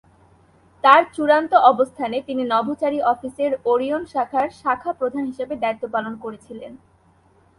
তার 0.83 1.01
চূড়ান্ত 1.15 1.51
অবস্থানে 1.71 2.17
তিনি 2.27 2.43
নভোচারী 2.53 2.99
অফিসের 3.03 3.51
ওরিয়ন 3.65 4.03
শাখার 4.05 4.47
শাখা 4.61 4.91
প্রধান 4.99 5.23
হিসাবে 5.25 5.53
দায়িত্ব 5.55 5.83
পালন 5.95 6.13
করেছিলেন। 6.23 6.71